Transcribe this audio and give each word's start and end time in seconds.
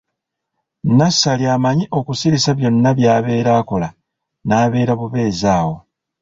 Nassali 0.97 1.45
amanyi 1.55 1.85
okusirisa 1.99 2.51
byonna 2.57 2.89
by'abeera 2.97 3.51
akola 3.61 3.89
n’abeera 4.47 4.93
bubeezi 4.99 5.45
awo. 5.59 5.75